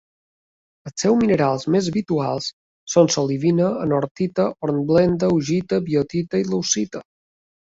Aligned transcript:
Els 0.89 1.03
seus 1.03 1.17
minerals 1.19 1.65
més 1.75 1.89
habituals 1.91 2.47
són 2.95 3.11
l'olivina, 3.17 3.67
anortita, 3.85 4.49
hornblenda, 4.69 5.31
augita, 5.37 5.83
biotita 5.91 6.43
i 6.47 6.49
leucita. 6.53 7.05